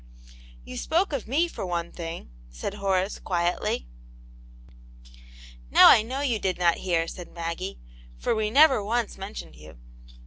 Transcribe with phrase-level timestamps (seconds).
[0.35, 3.85] '* "You spoke of me, for one thing," said Horace, quietly.
[5.05, 5.13] if
[5.69, 7.77] Now I know you did not hear," said Maggie,
[8.17, 9.77] ''for we never once mentioned you."